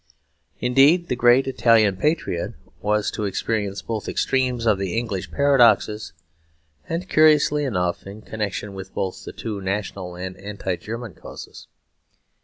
[0.59, 6.11] Indeed the great Italian patriot was to experience both extremes of the English paradox,
[6.89, 11.67] and, curiously enough, in connection with both the two national and anti German causes.